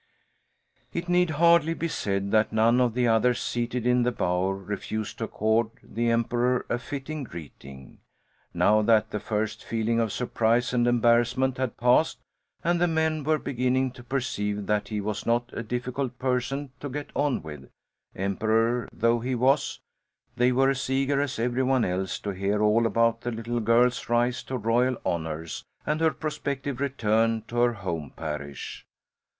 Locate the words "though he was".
18.91-19.81